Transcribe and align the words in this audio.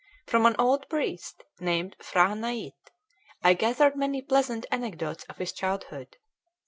From 0.25 0.47
an 0.47 0.55
old 0.57 0.89
priest, 0.89 1.43
named 1.59 1.95
P'hra 1.99 2.35
Naitt, 2.35 2.89
I 3.43 3.53
gathered 3.53 3.95
many 3.95 4.23
pleasant 4.23 4.65
anecdotes 4.71 5.25
of 5.25 5.37
his 5.37 5.51
childhood. 5.53 6.17